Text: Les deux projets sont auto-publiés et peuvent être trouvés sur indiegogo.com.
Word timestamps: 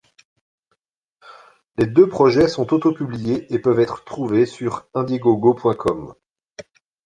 Les 1.77 1.85
deux 1.85 2.09
projets 2.09 2.47
sont 2.47 2.73
auto-publiés 2.73 3.53
et 3.53 3.59
peuvent 3.59 3.79
être 3.79 4.03
trouvés 4.03 4.47
sur 4.47 4.87
indiegogo.com. 4.95 6.15